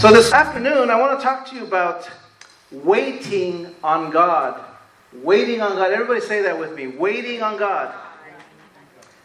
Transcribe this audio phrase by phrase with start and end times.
[0.00, 2.08] So, this afternoon, I want to talk to you about
[2.72, 4.58] waiting on God.
[5.12, 5.92] Waiting on God.
[5.92, 6.86] Everybody say that with me.
[6.86, 7.94] Waiting on God.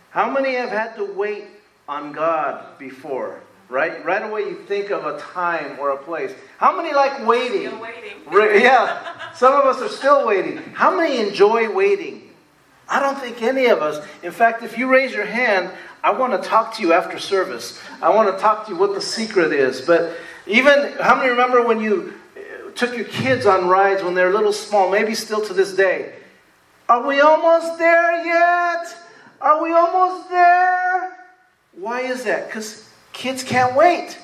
[0.09, 1.45] How many have had to wait
[1.87, 3.39] on God before?
[3.69, 4.03] Right?
[4.03, 6.33] Right away, you think of a time or a place.
[6.57, 7.67] How many like waiting?
[7.67, 8.61] Still waiting.
[8.61, 9.31] Yeah.
[9.33, 10.57] Some of us are still waiting.
[10.57, 12.33] How many enjoy waiting?
[12.89, 14.05] I don't think any of us.
[14.23, 15.71] In fact, if you raise your hand,
[16.03, 17.81] I want to talk to you after service.
[18.01, 19.79] I want to talk to you what the secret is.
[19.79, 24.31] But even, how many remember when you uh, took your kids on rides when they're
[24.31, 26.13] little small, maybe still to this day?
[26.87, 28.95] Are we almost there yet?
[29.41, 31.17] Are we almost there?
[31.73, 32.47] Why is that?
[32.47, 34.17] Because kids can't wait.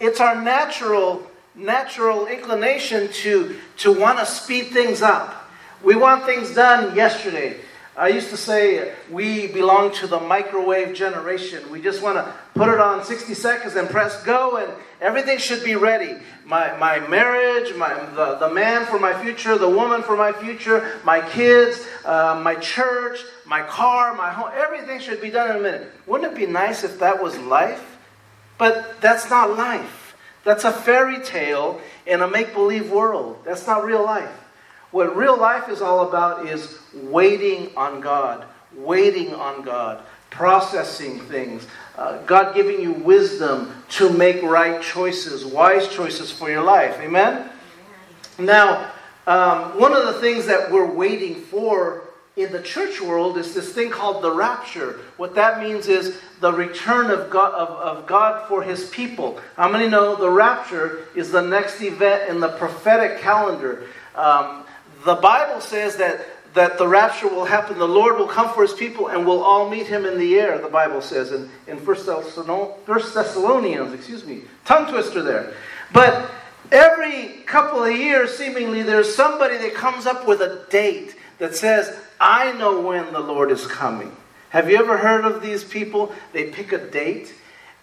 [0.00, 5.48] It's our natural, natural inclination to, to want to speed things up.
[5.82, 7.56] We want things done yesterday.
[7.98, 11.68] I used to say we belong to the microwave generation.
[11.68, 15.64] We just want to put it on 60 seconds and press go, and everything should
[15.64, 16.14] be ready.
[16.44, 21.00] My, my marriage, my, the, the man for my future, the woman for my future,
[21.04, 25.60] my kids, uh, my church, my car, my home, everything should be done in a
[25.60, 25.92] minute.
[26.06, 27.98] Wouldn't it be nice if that was life?
[28.58, 30.14] But that's not life.
[30.44, 33.40] That's a fairy tale in a make believe world.
[33.44, 34.30] That's not real life.
[34.90, 41.66] What real life is all about is waiting on God, waiting on God, processing things,
[41.96, 46.98] uh, God giving you wisdom to make right choices, wise choices for your life.
[47.00, 47.50] Amen?
[48.38, 48.92] Now,
[49.26, 52.04] um, one of the things that we're waiting for
[52.36, 55.00] in the church world is this thing called the rapture.
[55.16, 59.40] What that means is the return of God, of, of God for his people.
[59.56, 63.84] How many know the rapture is the next event in the prophetic calendar?
[64.14, 64.64] Um,
[65.04, 67.78] the Bible says that, that the rapture will happen.
[67.78, 70.58] The Lord will come for his people and we'll all meet him in the air,
[70.58, 74.42] the Bible says in, in 1 Thessalonians, excuse me.
[74.64, 75.54] Tongue twister there.
[75.92, 76.30] But
[76.72, 81.96] every couple of years, seemingly, there's somebody that comes up with a date that says,
[82.20, 84.14] I know when the Lord is coming.
[84.50, 86.12] Have you ever heard of these people?
[86.32, 87.34] They pick a date.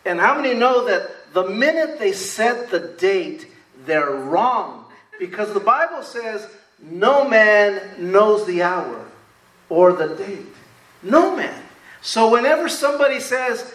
[0.05, 3.47] And how many know that the minute they set the date,
[3.85, 4.85] they're wrong?
[5.19, 6.47] Because the Bible says
[6.81, 7.81] no man
[8.11, 9.05] knows the hour
[9.69, 10.45] or the date.
[11.01, 11.61] No man.
[12.01, 13.73] So whenever somebody says,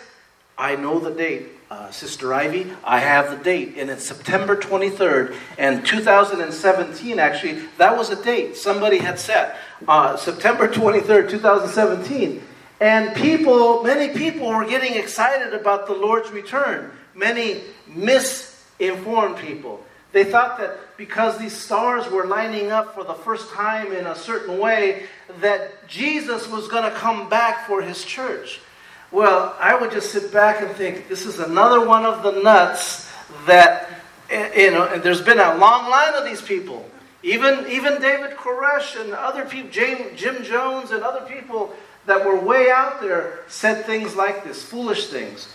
[0.56, 5.36] I know the date, uh, Sister Ivy, I have the date, and it's September 23rd,
[5.56, 9.56] and 2017, actually, that was a date somebody had set,
[9.86, 12.42] uh, September 23rd, 2017.
[12.80, 16.90] And people, many people were getting excited about the Lord's return.
[17.14, 19.84] Many misinformed people.
[20.12, 24.14] They thought that because these stars were lining up for the first time in a
[24.14, 25.04] certain way,
[25.40, 28.60] that Jesus was going to come back for his church.
[29.10, 33.10] Well, I would just sit back and think, this is another one of the nuts
[33.46, 33.88] that,
[34.28, 36.86] eh, you know, and there's been a long line of these people.
[37.22, 41.72] Even, even David Koresh and other people, Jim, Jim Jones and other people
[42.04, 45.48] that were way out there said things like this, foolish things.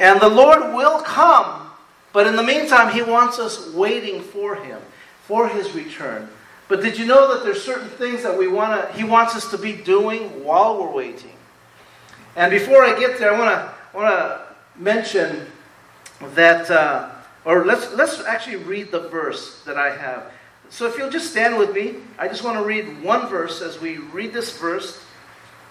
[0.00, 1.65] And the Lord will come
[2.16, 4.80] but in the meantime, he wants us waiting for him,
[5.24, 6.30] for his return.
[6.66, 9.50] But did you know that there's certain things that we want to, he wants us
[9.50, 11.36] to be doing while we're waiting?
[12.34, 14.46] And before I get there, I want to want to
[14.80, 15.44] mention
[16.34, 17.10] that, uh,
[17.44, 20.32] or let's let's actually read the verse that I have.
[20.70, 23.78] So if you'll just stand with me, I just want to read one verse as
[23.78, 25.04] we read this verse,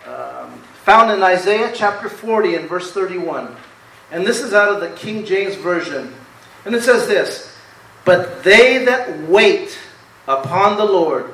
[0.06, 3.56] um, found in Isaiah chapter 40 and verse 31.
[4.12, 6.14] And this is out of the King James Version.
[6.66, 7.56] And it says this
[8.04, 9.78] But they that wait
[10.28, 11.34] upon the Lord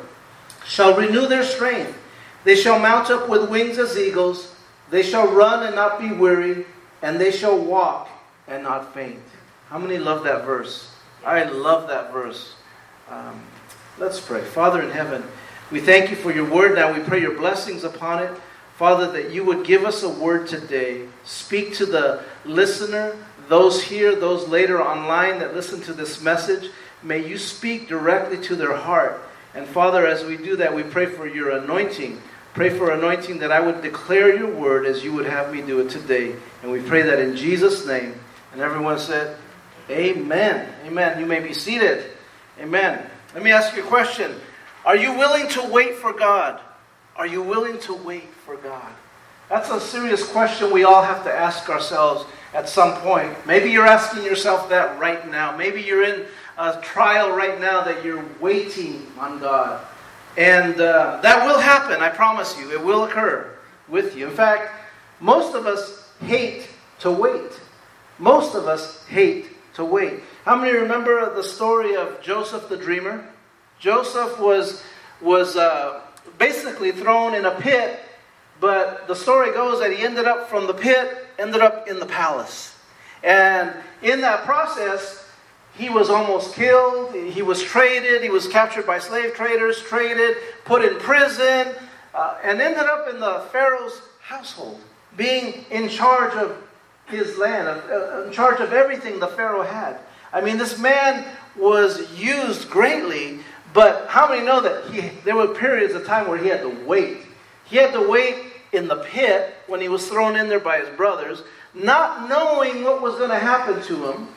[0.66, 1.98] shall renew their strength.
[2.44, 4.54] They shall mount up with wings as eagles.
[4.90, 6.66] They shall run and not be weary,
[7.02, 8.10] and they shall walk
[8.48, 9.22] and not faint.
[9.70, 10.92] How many love that verse?
[11.26, 12.56] I love that verse.
[13.10, 13.42] Um,
[13.98, 14.42] let's pray.
[14.42, 15.24] Father in heaven,
[15.72, 16.76] we thank you for your word.
[16.76, 18.32] Now we pray your blessings upon it.
[18.76, 21.06] Father, that you would give us a word today.
[21.24, 23.16] Speak to the listener
[23.48, 26.70] those here, those later online that listen to this message,
[27.04, 29.22] may you speak directly to their heart.
[29.54, 32.22] And Father, as we do that, we pray for your anointing.
[32.54, 35.80] Pray for anointing that I would declare your word as you would have me do
[35.80, 36.36] it today.
[36.62, 38.16] And we pray that in Jesus' name.
[38.52, 39.38] And everyone said,
[39.90, 40.74] Amen.
[40.86, 41.20] Amen.
[41.20, 42.06] You may be seated.
[42.60, 43.06] Amen.
[43.34, 44.36] Let me ask you a question.
[44.86, 46.60] Are you willing to wait for God?
[47.16, 48.92] Are you willing to wait for God?
[49.50, 53.34] That's a serious question we all have to ask ourselves at some point.
[53.46, 55.56] Maybe you're asking yourself that right now.
[55.56, 56.26] Maybe you're in
[56.58, 59.86] a trial right now that you're waiting on God.
[60.38, 62.72] And uh, that will happen, I promise you.
[62.72, 63.58] It will occur
[63.88, 64.28] with you.
[64.28, 64.72] In fact,
[65.20, 66.68] most of us hate
[67.00, 67.60] to wait.
[68.20, 70.22] Most of us hate to wait.
[70.46, 73.28] How many remember the story of Joseph the dreamer?
[73.80, 74.84] Joseph was,
[75.22, 76.02] was uh,
[76.38, 78.00] basically thrown in a pit,
[78.60, 82.06] but the story goes that he ended up from the pit, ended up in the
[82.06, 82.76] palace.
[83.24, 85.28] And in that process,
[85.78, 90.84] he was almost killed, he was traded, he was captured by slave traders, traded, put
[90.84, 91.74] in prison,
[92.14, 94.80] uh, and ended up in the Pharaoh's household,
[95.18, 96.56] being in charge of
[97.08, 99.98] his land, uh, in charge of everything the Pharaoh had.
[100.34, 101.26] I mean, this man
[101.58, 103.40] was used greatly,
[103.74, 106.86] but how many know that he, there were periods of time where he had to
[106.86, 107.20] wait?
[107.66, 110.90] He had to wait in the pit when he was thrown in there by his
[110.96, 114.28] brothers, not knowing what was going to happen to him.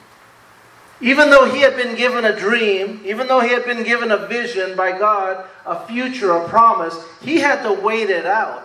[1.01, 4.27] Even though he had been given a dream, even though he had been given a
[4.27, 8.63] vision by God, a future, a promise, he had to wait it out.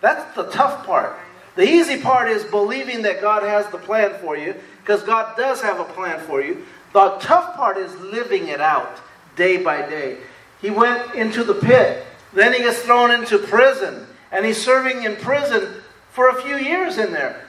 [0.00, 1.14] That's the tough part.
[1.56, 5.60] The easy part is believing that God has the plan for you, because God does
[5.60, 6.64] have a plan for you.
[6.92, 8.98] The tough part is living it out
[9.36, 10.16] day by day.
[10.62, 15.16] He went into the pit, then he gets thrown into prison, and he's serving in
[15.16, 17.46] prison for a few years in there,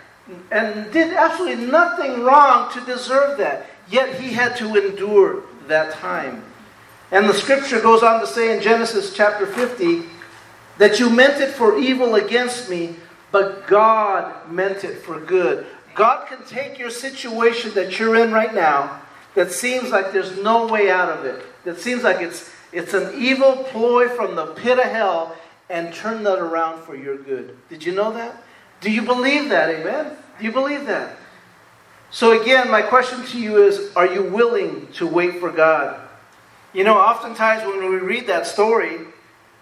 [0.52, 3.66] and did absolutely nothing wrong to deserve that.
[3.90, 6.44] Yet he had to endure that time.
[7.12, 10.04] And the scripture goes on to say in Genesis chapter 50
[10.78, 12.96] that you meant it for evil against me,
[13.32, 15.66] but God meant it for good.
[15.94, 19.02] God can take your situation that you're in right now
[19.36, 23.22] that seems like there's no way out of it, that seems like it's, it's an
[23.22, 25.36] evil ploy from the pit of hell,
[25.72, 27.58] and turn that around for your good.
[27.70, 28.44] Did you know that?
[28.82, 29.70] Do you believe that?
[29.70, 30.18] Amen?
[30.38, 31.16] Do you believe that?
[32.12, 36.00] So, again, my question to you is Are you willing to wait for God?
[36.74, 39.00] You know, oftentimes when we read that story,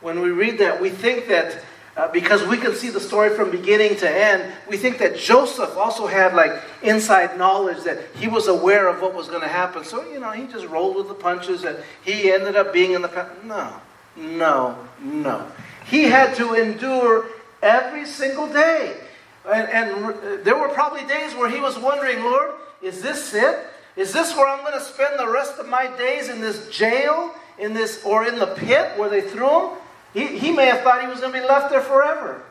[0.02, 1.64] when we read that, we think that
[1.96, 5.76] uh, because we can see the story from beginning to end, we think that Joseph
[5.76, 9.84] also had like inside knowledge that he was aware of what was going to happen.
[9.84, 13.02] So, you know, he just rolled with the punches and he ended up being in
[13.02, 13.30] the.
[13.44, 13.74] No,
[14.16, 15.52] no, no.
[15.90, 17.28] He had to endure
[17.62, 18.98] every single day.
[19.46, 22.52] And, and there were probably days where he was wondering, Lord,
[22.82, 23.58] is this it?
[23.96, 27.34] Is this where I'm going to spend the rest of my days in this jail,
[27.58, 29.78] in this, or in the pit where they threw him?
[30.14, 32.42] He, he may have thought he was going to be left there forever.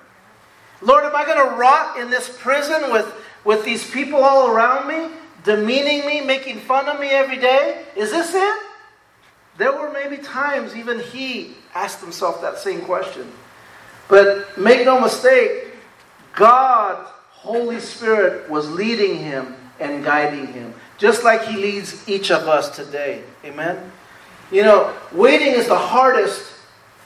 [0.80, 3.12] Lord, am I going to rot in this prison with,
[3.44, 5.14] with these people all around me,
[5.44, 7.84] demeaning me, making fun of me every day?
[7.96, 8.67] Is this it?
[9.58, 13.30] There were maybe times even he asked himself that same question.
[14.08, 15.74] But make no mistake,
[16.34, 22.48] God, Holy Spirit was leading him and guiding him, just like he leads each of
[22.48, 23.22] us today.
[23.44, 23.92] Amen?
[24.50, 26.54] You know, waiting is the hardest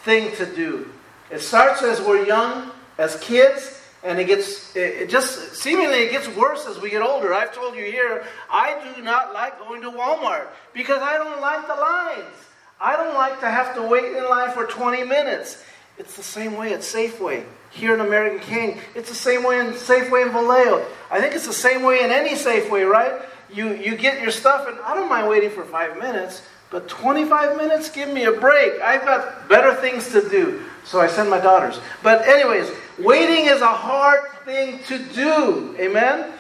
[0.03, 0.93] thing to do.
[1.31, 6.29] It starts as we're young, as kids, and it gets it, just seemingly it gets
[6.29, 7.33] worse as we get older.
[7.33, 11.67] I've told you here, I do not like going to Walmart because I don't like
[11.67, 12.37] the lines.
[12.81, 15.63] I don't like to have to wait in line for 20 minutes.
[15.99, 18.79] It's the same way at Safeway here in American Canyon.
[18.95, 20.85] It's the same way in Safeway in Vallejo.
[21.11, 23.23] I think it's the same way in any Safeway, right?
[23.53, 26.43] You you get your stuff, and I don't mind waiting for five minutes.
[26.71, 28.81] But 25 minutes, give me a break.
[28.81, 30.65] I've got better things to do.
[30.85, 31.81] So I send my daughters.
[32.03, 35.77] But, anyways, waiting is a hard thing to do.
[35.79, 36.33] Amen?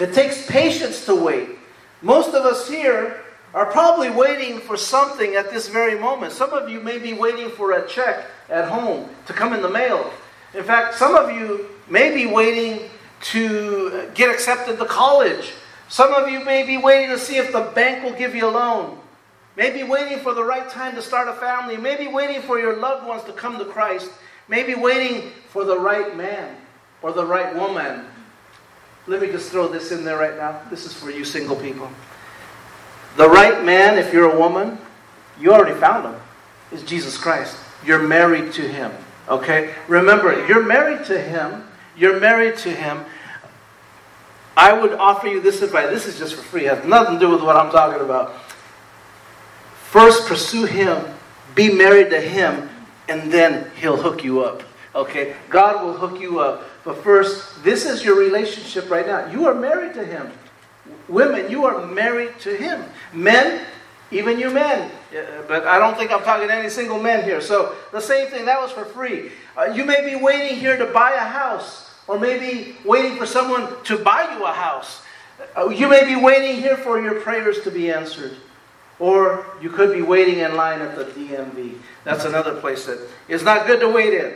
[0.00, 1.50] It takes patience to wait.
[2.02, 3.20] Most of us here
[3.52, 6.32] are probably waiting for something at this very moment.
[6.32, 9.70] Some of you may be waiting for a check at home to come in the
[9.70, 10.12] mail.
[10.54, 12.90] In fact, some of you may be waiting
[13.20, 15.52] to get accepted to college.
[15.88, 18.50] Some of you may be waiting to see if the bank will give you a
[18.50, 18.98] loan.
[19.56, 21.76] Maybe waiting for the right time to start a family.
[21.76, 24.10] Maybe waiting for your loved ones to come to Christ.
[24.48, 26.56] Maybe waiting for the right man
[27.02, 28.04] or the right woman.
[29.06, 30.60] Let me just throw this in there right now.
[30.70, 31.88] This is for you single people.
[33.16, 34.78] The right man, if you're a woman,
[35.38, 36.20] you already found him,
[36.72, 37.56] is Jesus Christ.
[37.84, 38.90] You're married to him.
[39.28, 39.74] Okay?
[39.88, 41.64] Remember, you're married to him.
[41.96, 43.04] You're married to him.
[44.56, 45.90] I would offer you this advice.
[45.90, 46.66] This is just for free.
[46.66, 48.34] It has nothing to do with what I'm talking about.
[49.94, 51.04] First, pursue Him,
[51.54, 52.68] be married to Him,
[53.08, 54.64] and then He'll hook you up.
[54.92, 55.36] Okay?
[55.48, 56.64] God will hook you up.
[56.82, 59.26] But first, this is your relationship right now.
[59.30, 60.32] You are married to Him.
[61.06, 62.82] Women, you are married to Him.
[63.12, 63.64] Men,
[64.10, 64.90] even you men.
[65.46, 67.40] But I don't think I'm talking to any single men here.
[67.40, 69.30] So the same thing, that was for free.
[69.56, 73.68] Uh, you may be waiting here to buy a house, or maybe waiting for someone
[73.84, 75.02] to buy you a house.
[75.56, 78.36] Uh, you may be waiting here for your prayers to be answered.
[78.98, 81.78] Or you could be waiting in line at the DMV.
[82.04, 82.98] That's another place that
[83.28, 84.34] is not good to wait in.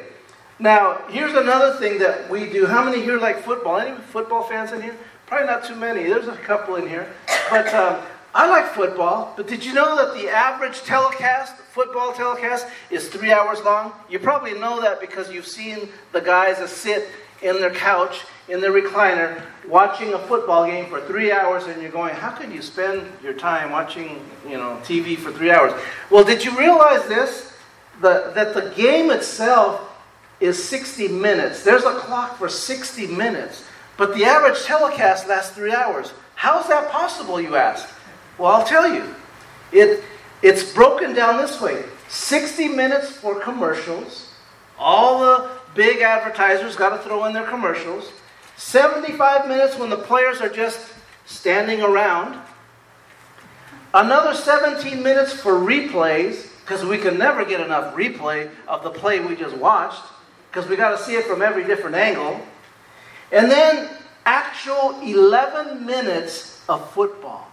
[0.58, 2.66] Now, here's another thing that we do.
[2.66, 3.78] How many here like football?
[3.78, 4.96] Any football fans in here?
[5.26, 6.02] Probably not too many.
[6.04, 7.06] There's a couple in here.
[7.50, 8.02] But um,
[8.34, 9.34] I like football.
[9.36, 13.92] But did you know that the average telecast, football telecast, is three hours long?
[14.10, 17.08] You probably know that because you've seen the guys that sit
[17.42, 21.90] in their couch, in their recliner, watching a football game for three hours, and you're
[21.90, 25.72] going, how could you spend your time watching, you know, TV for three hours?
[26.10, 27.52] Well, did you realize this?
[28.00, 29.84] The, that the game itself
[30.40, 31.64] is 60 minutes.
[31.64, 33.64] There's a clock for 60 minutes.
[33.96, 36.12] But the average telecast lasts three hours.
[36.36, 37.88] How's that possible, you ask?
[38.38, 39.14] Well, I'll tell you.
[39.72, 40.04] It,
[40.42, 44.32] it's broken down this way 60 minutes for commercials.
[44.78, 48.12] All the big advertisers got to throw in their commercials.
[48.56, 50.92] 75 minutes when the players are just
[51.26, 52.40] standing around.
[53.94, 59.20] Another 17 minutes for replays, because we can never get enough replay of the play
[59.20, 60.02] we just watched,
[60.50, 62.40] because we got to see it from every different angle.
[63.32, 63.88] And then
[64.26, 67.50] actual 11 minutes of football.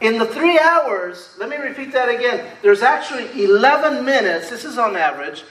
[0.00, 2.46] In the three hours, let me repeat that again.
[2.62, 5.44] There's actually 11 minutes, this is on average,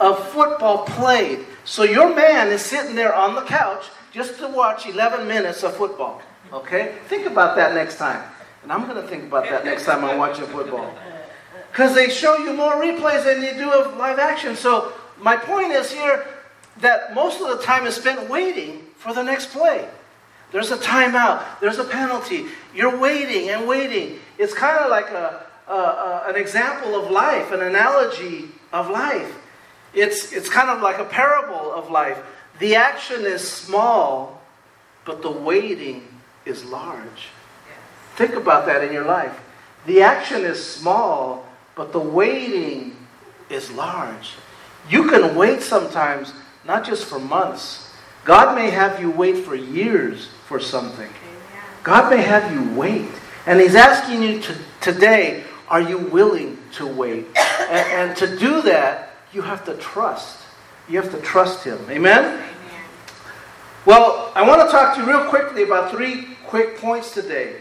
[0.00, 1.44] of football played.
[1.64, 5.76] So your man is sitting there on the couch just to watch 11 minutes of
[5.76, 6.22] football.
[6.52, 6.94] Okay?
[7.08, 8.22] Think about that next time.
[8.62, 10.92] And I'm going to think about that next time I'm watching football.
[11.70, 14.56] Because they show you more replays than you do of live action.
[14.56, 16.26] So my point is here
[16.78, 19.88] that most of the time is spent waiting for the next play.
[20.50, 22.46] There's a timeout, there's a penalty.
[22.74, 24.18] You're waiting and waiting.
[24.38, 29.36] It's kind of like a, a, a, an example of life, an analogy of life.
[29.94, 32.18] It's, it's kind of like a parable of life.
[32.58, 34.42] The action is small,
[35.04, 36.06] but the waiting
[36.44, 37.28] is large.
[38.16, 39.38] Think about that in your life.
[39.86, 42.96] The action is small, but the waiting
[43.48, 44.32] is large.
[44.90, 46.32] You can wait sometimes,
[46.66, 47.94] not just for months.
[48.24, 51.08] God may have you wait for years for something.
[51.82, 53.08] God may have you wait.
[53.46, 57.26] And He's asking you to, today, are you willing to wait?
[57.70, 60.44] And, and to do that, you have to trust.
[60.88, 61.78] You have to trust Him.
[61.90, 62.24] Amen?
[62.24, 62.44] Amen?
[63.84, 67.60] Well, I want to talk to you real quickly about three quick points today.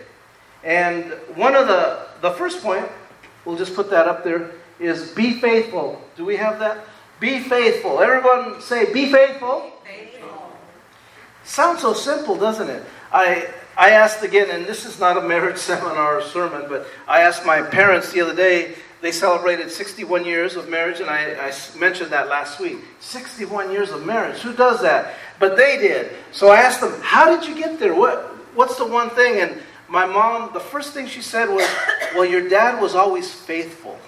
[0.63, 2.87] And one of the, the first point,
[3.45, 6.01] we'll just put that up there, is be faithful.
[6.15, 6.85] Do we have that?
[7.19, 7.99] Be faithful.
[7.99, 9.71] Everyone say, be faithful.
[9.85, 10.51] faithful.
[11.43, 12.83] Sounds so simple, doesn't it?
[13.11, 13.47] I,
[13.77, 17.45] I asked again, and this is not a marriage seminar or sermon, but I asked
[17.45, 22.11] my parents the other day, they celebrated 61 years of marriage, and I, I mentioned
[22.11, 22.77] that last week.
[22.99, 24.39] 61 years of marriage.
[24.39, 25.15] Who does that?
[25.39, 26.11] But they did.
[26.31, 27.93] So I asked them, How did you get there?
[27.93, 28.23] What,
[28.55, 29.39] what's the one thing?
[29.39, 31.67] And my mom, the first thing she said was,
[32.15, 33.99] Well, your dad was always faithful.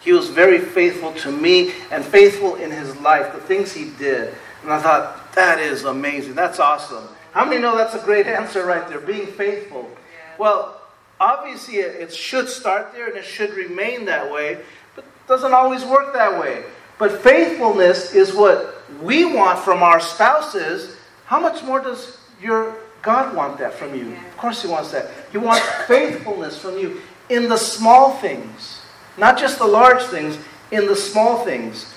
[0.00, 4.34] He was very faithful to me and faithful in his life, the things he did.
[4.62, 6.34] And I thought, that is amazing.
[6.34, 7.06] That's awesome.
[7.32, 9.00] How many know that's a great answer right there?
[9.00, 9.90] Being faithful.
[10.38, 10.77] Well,
[11.20, 14.58] obviously it should start there and it should remain that way,
[14.94, 16.64] but it doesn't always work that way.
[16.98, 20.96] But faithfulness is what we want from our spouses.
[21.26, 24.12] How much more does your God want that from you?
[24.12, 25.10] Of course, He wants that.
[25.30, 28.80] He wants faithfulness from you in the small things.
[29.16, 30.38] Not just the large things,
[30.70, 31.94] in the small things.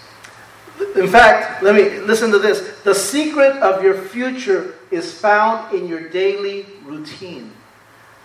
[0.95, 2.75] In fact, let me listen to this.
[2.83, 7.51] The secret of your future is found in your daily routine.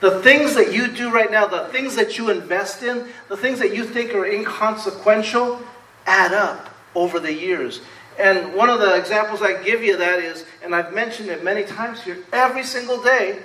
[0.01, 3.59] The things that you do right now, the things that you invest in, the things
[3.61, 5.61] that you think are inconsequential,
[6.07, 7.81] add up over the years.
[8.19, 11.65] And one of the examples I give you that is, and I've mentioned it many
[11.65, 13.41] times here, every single day,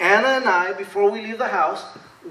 [0.00, 1.84] Anna and I, before we leave the house,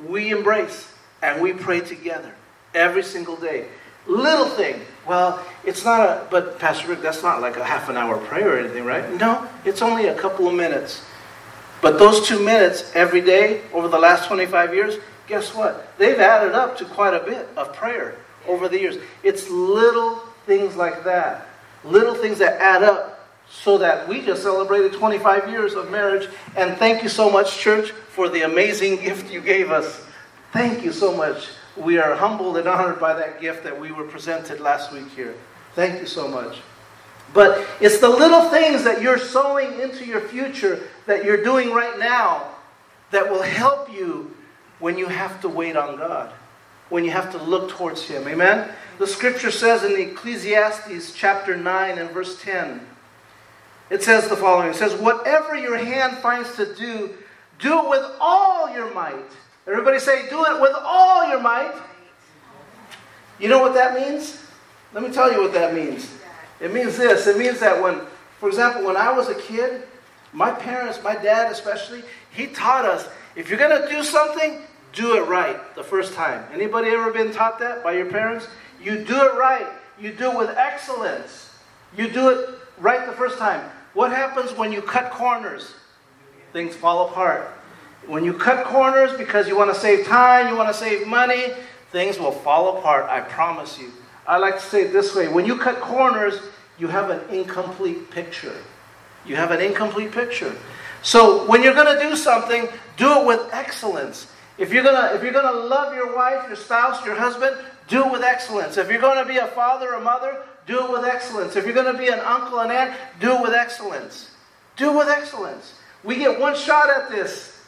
[0.07, 2.33] we embrace and we pray together
[2.73, 3.67] every single day.
[4.05, 4.81] Little thing.
[5.07, 8.55] Well, it's not a, but Pastor Rick, that's not like a half an hour prayer
[8.55, 9.09] or anything, right?
[9.13, 11.05] No, it's only a couple of minutes.
[11.83, 14.95] But those two minutes every day over the last 25 years,
[15.27, 15.95] guess what?
[15.99, 18.15] They've added up to quite a bit of prayer
[18.47, 18.97] over the years.
[19.21, 20.15] It's little
[20.47, 21.47] things like that.
[21.83, 26.27] Little things that add up so that we just celebrated 25 years of marriage.
[26.55, 30.03] And thank you so much, church, for the amazing gift you gave us.
[30.51, 34.03] Thank you so much we are humbled and honored by that gift that we were
[34.03, 35.35] presented last week here.
[35.73, 36.61] Thank you so much.
[37.33, 41.97] But it's the little things that you're sowing into your future that you're doing right
[41.97, 42.47] now
[43.11, 44.35] that will help you
[44.79, 46.31] when you have to wait on God,
[46.89, 48.27] when you have to look towards Him.
[48.27, 48.69] Amen?
[48.99, 52.87] The scripture says in Ecclesiastes chapter 9 and verse 10,
[53.89, 57.13] it says the following It says, Whatever your hand finds to do,
[57.59, 59.29] do it with all your might
[59.65, 61.73] Everybody say, do it with all your might.
[63.39, 64.43] You know what that means?
[64.93, 66.13] Let me tell you what that means.
[66.63, 67.27] It means this.
[67.27, 68.01] It means that when,
[68.39, 69.83] for example, when I was a kid,
[70.33, 74.61] My parents, my dad especially, he taught us if you're going to do something,
[74.93, 76.43] do it right the first time.
[76.53, 78.47] Anybody ever been taught that by your parents?
[78.81, 79.67] You do it right.
[79.99, 81.51] You do it with excellence.
[81.95, 83.69] You do it right the first time.
[83.93, 85.73] What happens when you cut corners?
[86.51, 87.47] Things fall apart.
[88.07, 91.53] When you cut corners because you want to save time, you want to save money,
[91.91, 93.05] things will fall apart.
[93.09, 93.91] I promise you.
[94.27, 96.39] I like to say it this way when you cut corners,
[96.77, 98.55] you have an incomplete picture.
[99.25, 100.55] You have an incomplete picture.
[101.01, 104.27] So when you're going to do something, do it with excellence.
[104.57, 108.11] If you're gonna if you're gonna love your wife, your spouse, your husband, do it
[108.11, 108.77] with excellence.
[108.77, 111.55] If you're gonna be a father or mother, do it with excellence.
[111.55, 114.29] If you're gonna be an uncle and aunt, do it with excellence.
[114.75, 115.73] Do it with excellence.
[116.03, 117.61] We get one shot at this.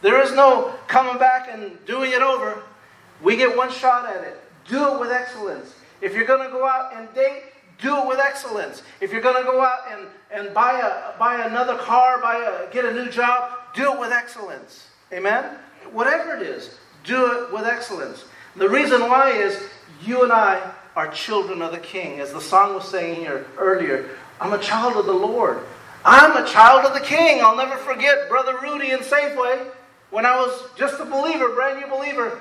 [0.00, 2.60] There is no coming back and doing it over.
[3.22, 4.40] We get one shot at it.
[4.66, 5.72] Do it with excellence.
[6.00, 7.51] If you're gonna go out and date,
[7.82, 8.82] do it with excellence.
[9.00, 12.72] If you're going to go out and, and buy, a, buy another car, buy a,
[12.72, 14.86] get a new job, do it with excellence.
[15.12, 15.56] Amen?
[15.90, 18.24] Whatever it is, do it with excellence.
[18.56, 19.60] The reason why is
[20.04, 22.20] you and I are children of the King.
[22.20, 24.10] As the song was saying here earlier,
[24.40, 25.64] I'm a child of the Lord.
[26.04, 27.40] I'm a child of the King.
[27.42, 29.66] I'll never forget Brother Rudy in Safeway
[30.10, 32.40] when I was just a believer, brand new believer.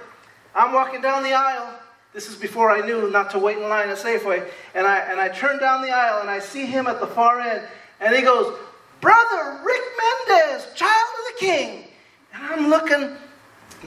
[0.53, 1.80] I'm walking down the aisle
[2.13, 4.45] this is before I knew not to wait in line at Safeway.
[4.75, 7.39] And I, and I turn down the aisle and I see him at the far
[7.39, 7.63] end.
[8.01, 8.57] And he goes,
[8.99, 9.81] Brother Rick
[10.27, 11.85] Mendez, child of the king.
[12.33, 13.15] And I'm looking,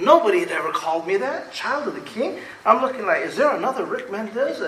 [0.00, 2.38] nobody had ever called me that, child of the king.
[2.64, 4.62] I'm looking like, is there another Rick Mendez?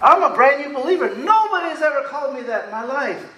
[0.00, 1.14] I'm a brand new believer.
[1.14, 3.30] Nobody's ever called me that in my life.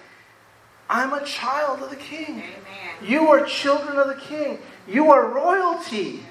[0.89, 2.37] I'm a child of the king.
[2.37, 2.55] Amen.
[3.03, 4.59] You are children of the king.
[4.87, 6.23] You are royalty.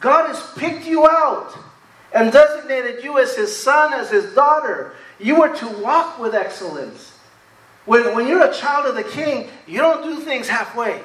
[0.00, 1.56] God has picked you out
[2.14, 4.94] and designated you as his son, as his daughter.
[5.18, 7.12] You are to walk with excellence.
[7.84, 11.00] When, when you're a child of the king, you don't do things halfway.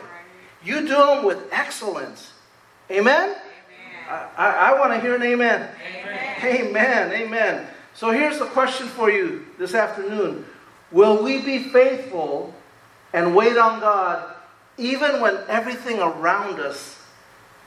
[0.64, 2.34] You do them with excellence.
[2.92, 3.30] Amen?
[3.30, 3.38] amen.
[4.10, 5.70] I, I, I want to hear an amen.
[5.86, 6.44] amen.
[6.44, 7.12] Amen.
[7.12, 7.68] Amen.
[7.94, 10.46] So here's the question for you this afternoon
[10.92, 12.54] Will we be faithful
[13.14, 14.36] and wait on God
[14.78, 17.02] even when everything around us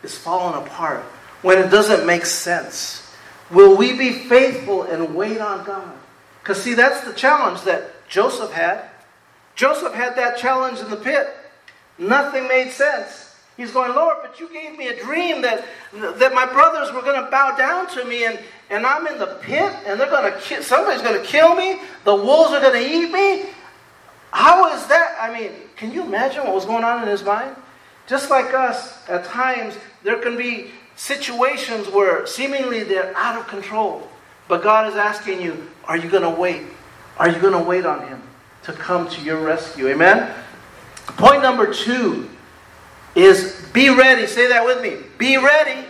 [0.02, 1.02] is falling apart?
[1.42, 3.09] When it doesn't make sense?
[3.50, 5.94] Will we be faithful and wait on God?
[6.42, 8.84] Because, see, that's the challenge that Joseph had.
[9.54, 11.28] Joseph had that challenge in the pit.
[11.98, 13.36] Nothing made sense.
[13.56, 17.22] He's going, Lord, but you gave me a dream that, that my brothers were going
[17.22, 18.38] to bow down to me, and,
[18.70, 21.78] and I'm in the pit, and they're going to ki- somebody's going to kill me.
[22.04, 23.50] The wolves are going to eat me.
[24.30, 25.18] How is that?
[25.20, 27.54] I mean, can you imagine what was going on in his mind?
[28.06, 34.06] Just like us, at times, there can be situations where seemingly they're out of control.
[34.48, 36.62] But God is asking you, are you going to wait?
[37.16, 38.22] Are you going to wait on Him
[38.64, 39.88] to come to your rescue?
[39.88, 40.30] Amen?
[41.16, 42.28] Point number two
[43.14, 44.26] is be ready.
[44.26, 44.98] Say that with me.
[45.16, 45.86] Be ready.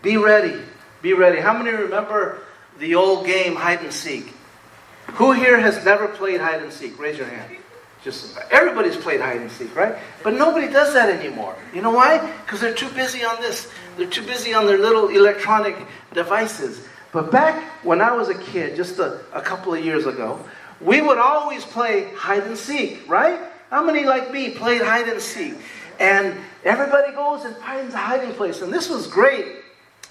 [0.00, 0.58] Be ready.
[1.02, 1.38] Be ready.
[1.38, 2.40] How many remember
[2.78, 4.32] the old game hide and seek?
[5.14, 6.98] Who here has never played hide and seek?
[6.98, 7.58] Raise your hand.
[8.04, 9.96] Just everybody's played hide and seek, right?
[10.22, 11.56] But nobody does that anymore.
[11.72, 12.18] You know why?
[12.44, 13.70] Because they're too busy on this.
[13.96, 15.76] They're too busy on their little electronic
[16.12, 16.86] devices.
[17.12, 20.40] But back when I was a kid, just a, a couple of years ago,
[20.80, 23.40] we would always play hide and seek, right?
[23.70, 25.54] How many like me played hide and seek?
[26.00, 28.62] And everybody goes and finds a hiding place.
[28.62, 29.63] And this was great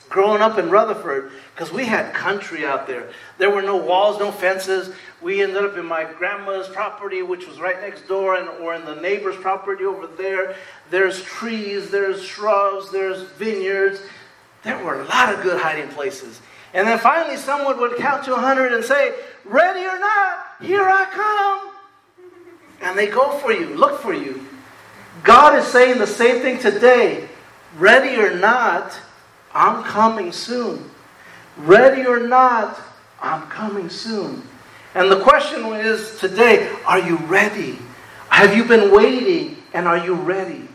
[0.09, 3.09] growing up in Rutherford because we had country out there.
[3.37, 4.93] There were no walls, no fences.
[5.21, 8.85] We ended up in my grandma's property, which was right next door, and, or in
[8.85, 10.55] the neighbor's property over there.
[10.89, 14.01] There's trees, there's shrubs, there's vineyards.
[14.63, 16.41] There were a lot of good hiding places.
[16.73, 19.13] And then finally, someone would count to 100 and say,
[19.45, 21.71] Ready or not, here I come.
[22.81, 24.45] And they go for you, look for you.
[25.23, 27.29] God is saying the same thing today.
[27.77, 28.99] Ready or not,
[29.53, 30.89] I'm coming soon.
[31.57, 32.79] Ready or not,
[33.21, 34.41] I'm coming soon.
[34.95, 37.79] And the question is today, are you ready?
[38.29, 40.67] Have you been waiting and are you ready?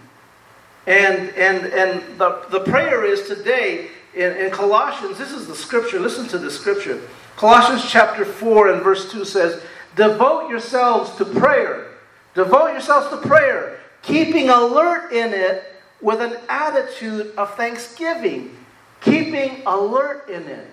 [0.86, 6.00] And and and the, the prayer is today in, in Colossians, this is the scripture.
[6.00, 7.00] Listen to the scripture.
[7.36, 9.62] Colossians chapter 4 and verse 2 says,
[9.94, 11.88] Devote yourselves to prayer.
[12.34, 18.56] Devote yourselves to prayer, keeping alert in it with an attitude of thanksgiving
[19.00, 20.70] Keeping alert in it.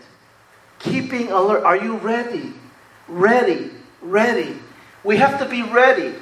[0.80, 1.64] Keeping alert.
[1.64, 2.54] Are you ready?
[3.08, 3.72] Ready.
[4.02, 4.58] Ready.
[5.04, 6.16] We have to be ready.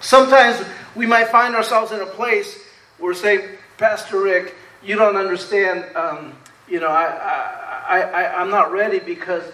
[0.00, 0.64] Sometimes
[0.94, 2.58] we might find ourselves in a place
[2.98, 5.84] where, say, Pastor Rick, you don't understand.
[5.96, 6.34] Um,
[6.68, 7.06] you know, I,
[7.88, 9.44] I, I, I'm not ready because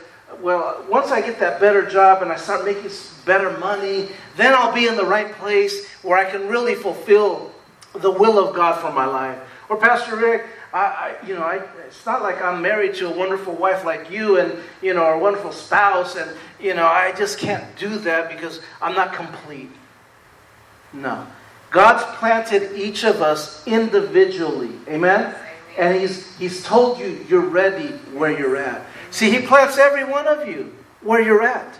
[0.41, 2.91] well, once I get that better job and I start making
[3.25, 7.53] better money, then I'll be in the right place where I can really fulfill
[7.95, 9.39] the will of God for my life.
[9.69, 13.17] Or Pastor Rick, I, I, you know, I, it's not like I'm married to a
[13.17, 17.39] wonderful wife like you and, you know, a wonderful spouse and, you know, I just
[17.39, 19.71] can't do that because I'm not complete.
[20.93, 21.27] No.
[21.71, 24.73] God's planted each of us individually.
[24.89, 25.35] Amen?
[25.79, 28.85] And he's, he's told you you're ready where you're at.
[29.11, 31.79] See, He plants every one of you where you're at.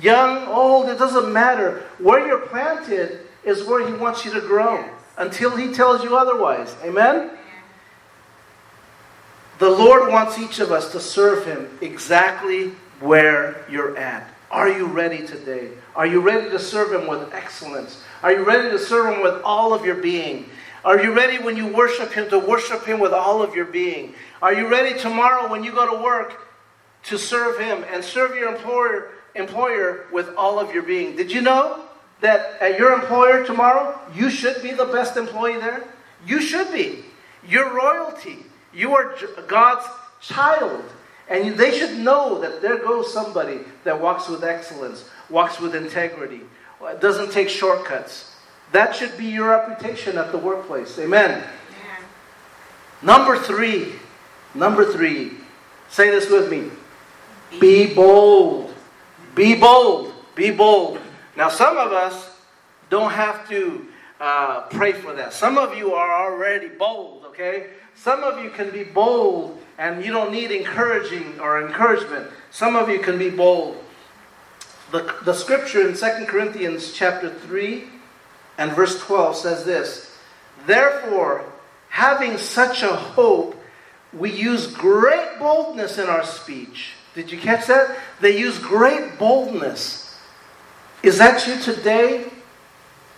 [0.00, 1.84] Young, old, it doesn't matter.
[1.98, 4.84] Where you're planted is where He wants you to grow
[5.18, 6.74] until He tells you otherwise.
[6.82, 7.30] Amen?
[9.64, 14.28] The Lord wants each of us to serve Him exactly where you're at.
[14.50, 15.70] Are you ready today?
[15.96, 18.02] Are you ready to serve Him with excellence?
[18.22, 20.50] Are you ready to serve Him with all of your being?
[20.84, 24.14] Are you ready when you worship Him to worship Him with all of your being?
[24.42, 26.46] Are you ready tomorrow when you go to work
[27.04, 31.16] to serve Him and serve your employer, employer with all of your being?
[31.16, 31.86] Did you know
[32.20, 35.84] that at your employer tomorrow, you should be the best employee there?
[36.26, 37.02] You should be.
[37.48, 38.43] You're royalty.
[38.74, 39.14] You are
[39.46, 39.86] God's
[40.20, 40.84] child.
[41.28, 46.42] And they should know that there goes somebody that walks with excellence, walks with integrity,
[46.84, 48.36] uh, doesn't take shortcuts.
[48.72, 50.98] That should be your reputation at the workplace.
[50.98, 51.30] Amen.
[51.30, 51.44] Amen.
[53.00, 53.92] Number three.
[54.54, 55.32] Number three.
[55.88, 56.70] Say this with me.
[57.58, 58.74] Be bold.
[59.34, 60.12] Be bold.
[60.34, 60.98] Be bold.
[61.36, 62.36] Now, some of us
[62.90, 63.86] don't have to
[64.20, 65.32] uh, pray for that.
[65.32, 67.68] Some of you are already bold, okay?
[67.94, 72.30] Some of you can be bold and you don't need encouraging or encouragement.
[72.50, 73.82] Some of you can be bold.
[74.92, 77.84] The, the scripture in 2 Corinthians chapter 3
[78.58, 80.16] and verse 12 says this
[80.66, 81.44] Therefore,
[81.88, 83.60] having such a hope,
[84.12, 86.92] we use great boldness in our speech.
[87.14, 87.98] Did you catch that?
[88.20, 90.16] They use great boldness.
[91.02, 92.26] Is that you today?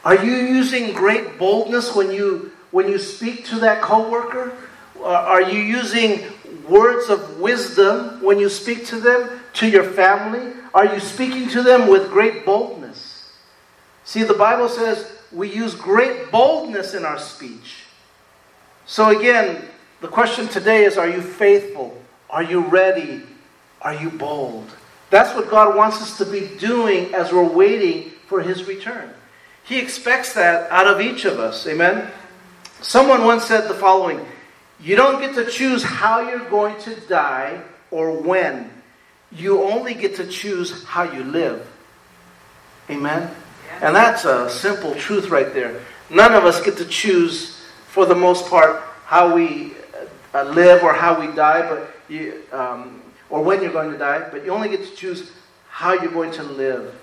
[0.07, 4.57] Are you using great boldness when you when you speak to that coworker?
[5.03, 6.23] Are you using
[6.69, 10.53] words of wisdom when you speak to them, to your family?
[10.73, 13.33] Are you speaking to them with great boldness?
[14.05, 17.83] See, the Bible says we use great boldness in our speech.
[18.87, 19.65] So, again,
[20.01, 22.01] the question today is Are you faithful?
[22.31, 23.25] Are you ready?
[23.83, 24.71] Are you bold?
[25.11, 29.13] That's what God wants us to be doing as we're waiting for His return.
[29.67, 31.67] He expects that out of each of us.
[31.67, 32.11] Amen?
[32.81, 34.25] Someone once said the following
[34.81, 38.71] You don't get to choose how you're going to die or when.
[39.33, 41.67] You only get to choose how you live.
[42.89, 43.29] Amen?
[43.81, 45.81] And that's a simple truth right there.
[46.11, 49.73] None of us get to choose, for the most part, how we
[50.33, 54.29] uh, live or how we die, but you, um, or when you're going to die,
[54.31, 55.33] but you only get to choose
[55.69, 56.95] how you're going to live.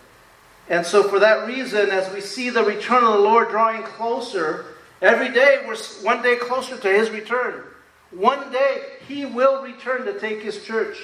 [0.69, 4.65] And so, for that reason, as we see the return of the Lord drawing closer,
[5.01, 7.63] every day we're one day closer to His return.
[8.11, 10.97] One day He will return to take His church.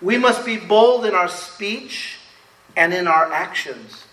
[0.00, 2.18] We must be bold in our speech
[2.76, 4.04] and in our actions.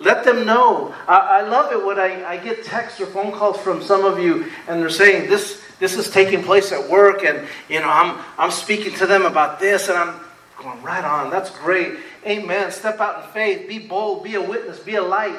[0.00, 0.94] Let them know.
[1.08, 4.18] I, I love it when I, I get texts or phone calls from some of
[4.18, 8.22] you and they're saying this this is taking place at work and you know I'm
[8.38, 10.20] I'm speaking to them about this and I'm
[10.56, 11.30] going right on.
[11.30, 11.98] That's great.
[12.26, 12.70] Amen.
[12.70, 13.68] Step out in faith.
[13.68, 14.24] Be bold.
[14.24, 14.78] Be a witness.
[14.78, 15.38] Be a light.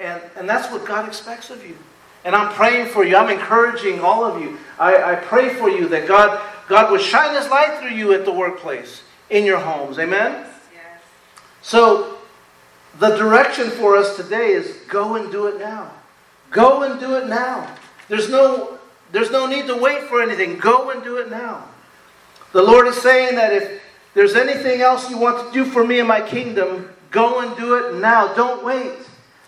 [0.00, 1.76] And, and that's what God expects of you.
[2.24, 3.16] And I'm praying for you.
[3.16, 4.58] I'm encouraging all of you.
[4.78, 8.24] I, I pray for you that God, God would shine His light through you at
[8.24, 9.98] the workplace, in your homes.
[9.98, 10.46] Amen?
[10.72, 11.02] Yes.
[11.60, 12.18] So
[12.98, 15.90] the direction for us today is go and do it now.
[16.50, 17.74] Go and do it now.
[18.08, 18.78] There's no,
[19.12, 20.58] there's no need to wait for anything.
[20.58, 21.68] Go and do it now.
[22.52, 23.82] The Lord is saying that if
[24.14, 27.74] there's anything else you want to do for me in my kingdom, go and do
[27.74, 28.32] it now.
[28.34, 28.92] Don't wait.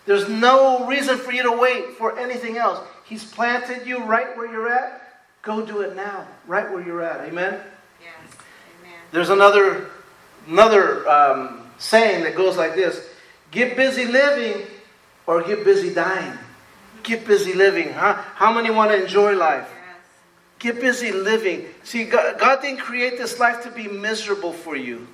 [0.07, 2.81] There's no reason for you to wait for anything else.
[3.05, 5.03] He's planted you right where you're at.
[5.43, 7.21] Go do it now, right where you're at.
[7.29, 7.61] Amen?
[8.01, 8.37] Yes.
[8.81, 8.99] Amen.
[9.13, 9.91] There's another,
[10.49, 13.09] another um, saying that goes like this
[13.53, 14.67] Get busy living
[15.27, 16.37] or get busy dying.
[17.05, 17.93] Get busy living.
[17.93, 18.15] Huh?
[18.35, 19.69] How many want to enjoy life?
[20.59, 21.67] Get busy living.
[21.85, 25.07] See, God, God, didn't create this life to be miserable for you.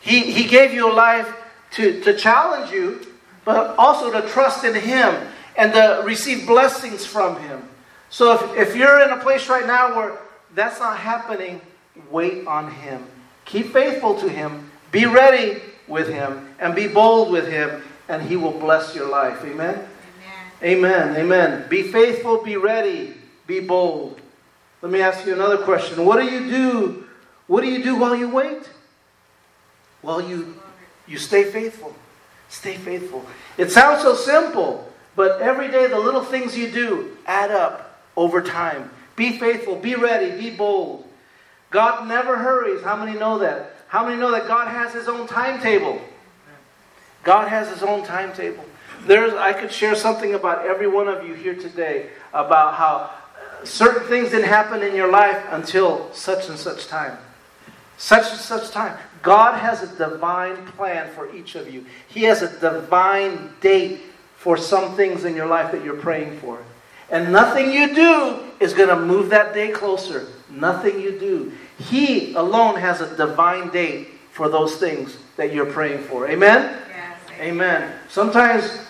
[0.00, 1.32] He, he gave you a life
[1.72, 3.06] to, to challenge you,
[3.44, 5.14] but also to trust in Him
[5.56, 7.62] and to receive blessings from Him.
[8.10, 10.18] So if, if you're in a place right now where
[10.54, 11.60] that's not happening,
[12.10, 13.04] wait on Him.
[13.44, 14.70] Keep faithful to Him.
[14.90, 19.42] Be ready with Him and be bold with Him, and He will bless your life.
[19.44, 19.86] Amen?
[20.62, 21.14] Amen.
[21.14, 21.16] Amen.
[21.16, 21.68] Amen.
[21.68, 23.14] Be faithful, be ready,
[23.46, 24.20] be bold.
[24.84, 26.04] Let me ask you another question.
[26.04, 27.04] What do you do?
[27.46, 28.68] What do you do while you wait?
[30.02, 30.60] Well, you,
[31.06, 31.94] you stay faithful.
[32.50, 33.24] Stay faithful.
[33.56, 38.42] It sounds so simple, but every day the little things you do add up over
[38.42, 38.90] time.
[39.16, 41.08] Be faithful, be ready, be bold.
[41.70, 42.82] God never hurries.
[42.82, 43.76] How many know that?
[43.88, 45.98] How many know that God has His own timetable?
[47.22, 48.66] God has His own timetable.
[49.06, 53.10] There's, I could share something about every one of you here today about how
[53.64, 57.16] certain things didn't happen in your life until such and such time.
[57.96, 58.96] Such and such time.
[59.22, 61.86] God has a divine plan for each of you.
[62.08, 64.00] He has a divine date
[64.36, 66.62] for some things in your life that you're praying for.
[67.10, 70.26] And nothing you do is going to move that day closer.
[70.50, 71.52] Nothing you do.
[71.78, 76.28] He alone has a divine date for those things that you're praying for.
[76.28, 76.76] Amen?
[76.88, 77.92] Yes, amen.
[78.08, 78.80] Sometimes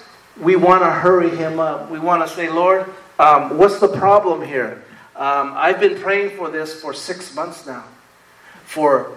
[0.40, 1.90] we want to hurry him up.
[1.90, 4.82] We want to say, Lord, um, what's the problem here?
[5.16, 7.84] Um, I've been praying for this for six months now,
[8.64, 9.12] for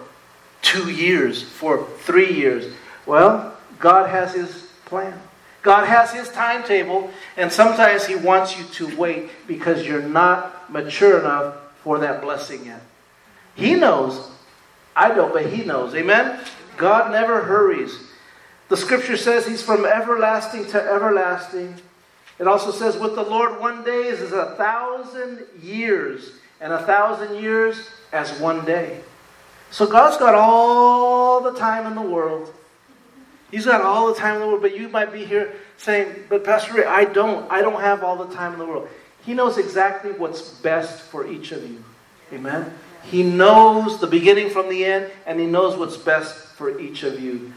[0.61, 2.73] two years, for three years.
[3.05, 5.19] Well, God has His plan.
[5.63, 11.19] God has His timetable, and sometimes He wants you to wait because you're not mature
[11.19, 12.81] enough for that blessing yet.
[13.55, 14.29] He knows.
[14.95, 15.95] I don't, but He knows.
[15.95, 16.39] Amen?
[16.77, 17.97] God never hurries.
[18.69, 21.81] The scripture says He's from everlasting to everlasting.
[22.39, 26.83] It also says, with the Lord, one day is as a thousand years, and a
[26.83, 29.01] thousand years as one day.
[29.71, 32.53] So God's got all the time in the world.
[33.51, 36.43] He's got all the time in the world, but you might be here saying, but
[36.43, 37.49] Pastor Ray, I don't.
[37.51, 38.87] I don't have all the time in the world.
[39.25, 41.83] He knows exactly what's best for each of you.
[42.31, 42.73] Amen?
[43.03, 47.19] He knows the beginning from the end, and He knows what's best for each of
[47.19, 47.53] you.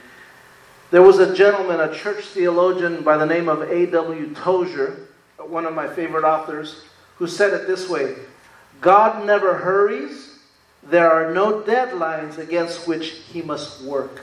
[0.90, 4.34] There was a gentleman, a church theologian by the name of A.W.
[4.34, 5.06] Tozer,
[5.38, 6.82] one of my favorite authors,
[7.16, 8.16] who said it this way
[8.80, 10.38] God never hurries,
[10.82, 14.22] there are no deadlines against which he must work.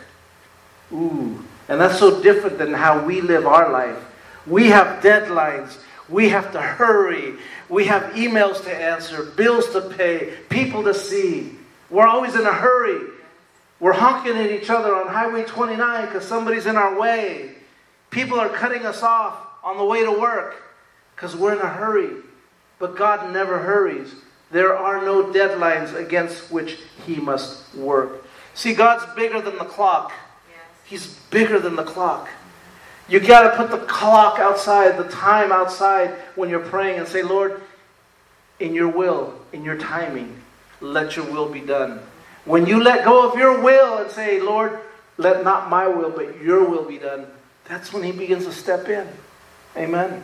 [0.91, 4.03] Ooh, and that's so different than how we live our life.
[4.45, 5.77] We have deadlines.
[6.09, 7.35] We have to hurry.
[7.69, 11.55] We have emails to answer, bills to pay, people to see.
[11.89, 13.11] We're always in a hurry.
[13.79, 17.51] We're honking at each other on Highway 29 because somebody's in our way.
[18.09, 20.63] People are cutting us off on the way to work
[21.15, 22.09] because we're in a hurry.
[22.79, 24.15] But God never hurries.
[24.51, 28.25] There are no deadlines against which He must work.
[28.53, 30.13] See, God's bigger than the clock.
[30.85, 32.29] He's bigger than the clock.
[33.09, 37.23] You got to put the clock outside, the time outside when you're praying and say,
[37.23, 37.61] Lord,
[38.59, 40.41] in your will, in your timing,
[40.81, 41.99] let your will be done.
[42.47, 44.79] When you let go of your will and say, Lord,
[45.17, 47.27] let not my will, but your will be done,
[47.65, 49.05] that's when he begins to step in.
[49.75, 50.13] Amen.
[50.13, 50.23] Amen.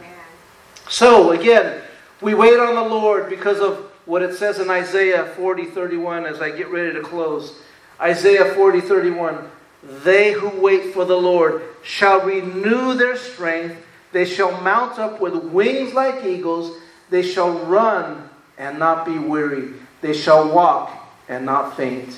[0.87, 1.81] So, again,
[2.21, 6.41] we wait on the Lord because of what it says in Isaiah 40 31 as
[6.41, 7.59] I get ready to close.
[7.99, 9.49] Isaiah 40 31.
[9.83, 13.85] They who wait for the Lord shall renew their strength.
[14.13, 16.77] They shall mount up with wings like eagles.
[17.09, 19.73] They shall run and not be weary.
[19.99, 22.17] They shall walk and not faint.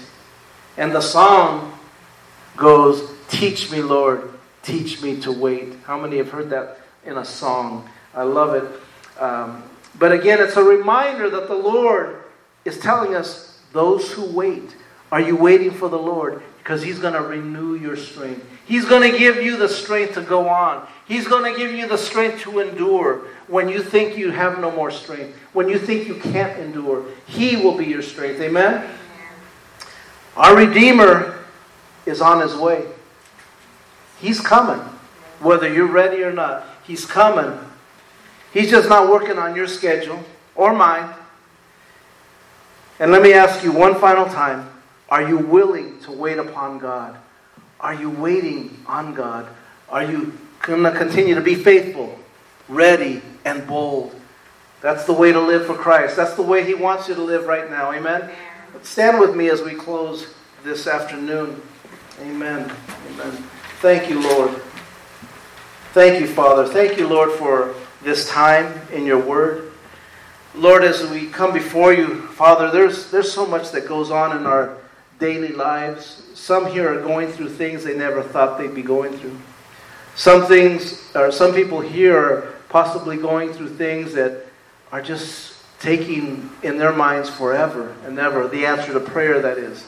[0.77, 1.77] And the song
[2.57, 4.31] goes, Teach me, Lord,
[4.63, 5.75] teach me to wait.
[5.85, 7.89] How many have heard that in a song?
[8.13, 9.21] I love it.
[9.21, 9.63] Um,
[9.97, 12.23] but again, it's a reminder that the Lord
[12.63, 14.75] is telling us, those who wait,
[15.11, 16.41] are you waiting for the Lord?
[16.65, 18.43] Because He's going to renew your strength.
[18.65, 20.87] He's going to give you the strength to go on.
[21.07, 24.71] He's going to give you the strength to endure when you think you have no
[24.71, 27.05] more strength, when you think you can't endure.
[27.27, 28.41] He will be your strength.
[28.41, 28.89] Amen?
[30.35, 31.45] Our Redeemer
[32.07, 32.83] is on his way.
[34.19, 34.83] He's coming,
[35.41, 36.65] whether you're ready or not.
[36.87, 37.59] He's coming.
[38.51, 40.23] He's just not working on your schedule
[40.55, 41.13] or mine.
[42.99, 44.71] And let me ask you one final time
[45.09, 47.17] are you willing to wait upon God?
[47.79, 49.47] Are you waiting on God?
[49.89, 52.17] Are you going to continue to be faithful,
[52.67, 54.19] ready, and bold?
[54.81, 56.15] That's the way to live for Christ.
[56.15, 57.91] That's the way He wants you to live right now.
[57.91, 58.29] Amen?
[58.81, 61.61] Stand with me as we close this afternoon.
[62.21, 62.71] Amen.
[63.11, 63.31] Amen.
[63.81, 64.51] Thank you, Lord.
[65.93, 66.65] Thank you, Father.
[66.65, 69.71] Thank you, Lord, for this time in your word.
[70.53, 74.45] Lord, as we come before you, Father, there's, there's so much that goes on in
[74.45, 74.77] our
[75.19, 76.23] daily lives.
[76.33, 79.37] Some here are going through things they never thought they'd be going through.
[80.15, 84.45] Some things, or some people here are possibly going through things that
[84.91, 89.85] are just taking in their minds forever and ever the answer to prayer, that is.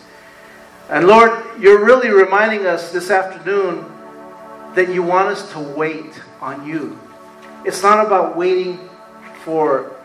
[0.90, 3.86] And Lord, you're really reminding us this afternoon
[4.76, 7.00] that you want us to wait on you.
[7.66, 8.90] It's not about waiting
[9.44, 9.96] for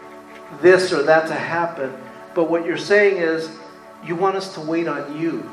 [0.61, 1.92] this or that to happen,
[2.35, 3.50] but what you're saying is
[4.04, 5.48] you want us to wait on you.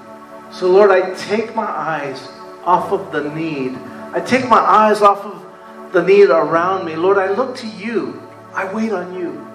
[0.51, 2.27] So, Lord, I take my eyes
[2.63, 3.77] off of the need.
[4.13, 6.95] I take my eyes off of the need around me.
[6.95, 8.21] Lord, I look to you.
[8.53, 9.45] I wait on you.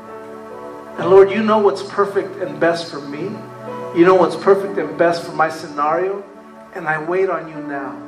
[0.99, 3.37] And Lord, you know what's perfect and best for me.
[3.99, 6.25] You know what's perfect and best for my scenario.
[6.75, 8.01] And I wait on you now.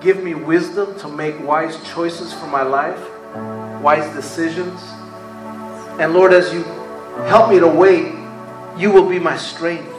[0.00, 3.00] Give me wisdom to make wise choices for my life,
[3.82, 4.80] wise decisions.
[6.00, 6.62] And Lord, as you
[7.26, 8.19] help me to wait,
[8.80, 9.92] you will be my strength.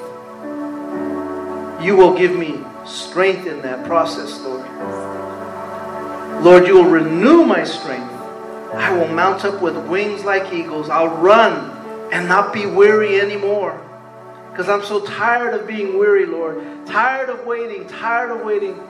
[1.83, 4.65] You will give me strength in that process, Lord.
[6.43, 8.11] Lord, you will renew my strength.
[8.73, 10.89] I will mount up with wings like eagles.
[10.89, 11.69] I'll run
[12.11, 13.79] and not be weary anymore.
[14.49, 16.87] Because I'm so tired of being weary, Lord.
[16.87, 18.81] Tired of waiting, tired of waiting.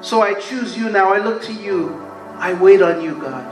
[0.00, 1.12] So I choose you now.
[1.12, 2.00] I look to you.
[2.36, 3.44] I wait on you, God.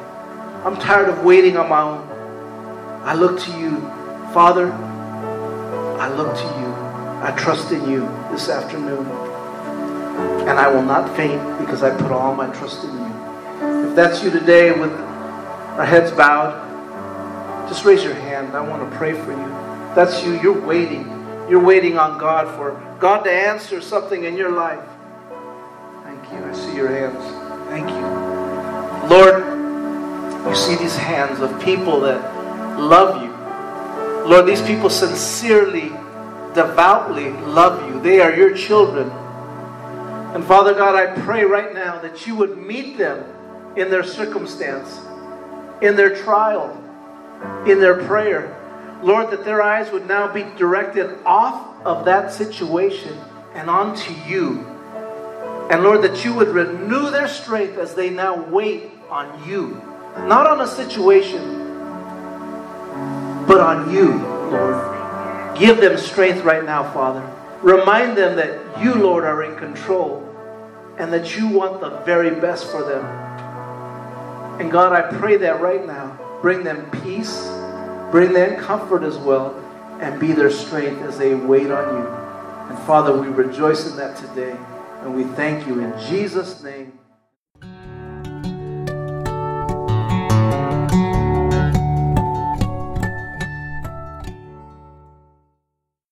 [0.65, 2.09] I'm tired of waiting on my own.
[3.05, 3.81] I look to you.
[4.33, 4.73] Father,
[6.03, 6.75] I look to you.
[7.23, 8.01] I trust in you
[8.33, 9.07] this afternoon.
[10.49, 13.89] And I will not faint because I put all my trust in you.
[13.89, 18.57] If that's you today with our heads bowed, just raise your hand.
[18.57, 19.47] I want to pray for you.
[19.95, 20.41] That's you.
[20.41, 21.05] You're waiting.
[21.49, 24.85] You're waiting on God for God to answer something in your life.
[26.03, 26.45] Thank you.
[26.45, 27.23] I see your hands.
[27.69, 29.09] Thank you.
[29.09, 32.21] Lord, you see these hands of people that
[32.77, 33.32] love you.
[34.27, 35.89] Lord, these people sincerely
[36.55, 38.01] devoutly love you.
[38.01, 39.11] They are your children.
[40.35, 43.25] And Father God, I pray right now that you would meet them
[43.77, 45.01] in their circumstance,
[45.83, 46.79] in their trial,
[47.67, 48.59] in their prayer.
[49.03, 53.19] Lord, that their eyes would now be directed off of that situation
[53.55, 54.65] and onto you.
[55.71, 59.81] And Lord, that you would renew their strength as they now wait on you.
[60.17, 61.62] Not on a situation,
[63.47, 64.15] but on you,
[64.51, 65.59] Lord.
[65.59, 67.23] Give them strength right now, Father.
[67.63, 70.29] Remind them that you, Lord, are in control
[70.99, 73.05] and that you want the very best for them.
[74.61, 76.19] And God, I pray that right now.
[76.43, 77.47] Bring them peace,
[78.11, 79.55] bring them comfort as well,
[80.01, 82.07] and be their strength as they wait on you.
[82.69, 84.57] And Father, we rejoice in that today.
[85.03, 86.99] And we thank you in Jesus' name.